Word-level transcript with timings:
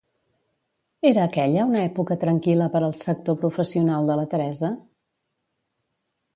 Era 1.09 1.25
aquella 1.29 1.65
una 1.73 1.83
època 1.89 2.17
tranquil·la 2.25 2.71
per 2.77 2.83
al 2.89 2.97
sector 3.03 3.39
professional 3.45 4.13
de 4.13 4.19
la 4.23 4.27
Teresa? 4.35 4.75